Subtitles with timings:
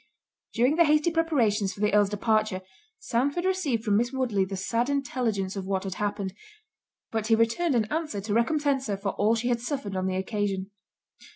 [0.55, 2.63] During the hasty preparations for the Earl's departure,
[2.97, 6.33] Sandford received from Miss Woodley the sad intelligence of what had happened;
[7.11, 10.15] but he returned an answer to recompence her for all she had suffered on the
[10.15, 10.71] occasion.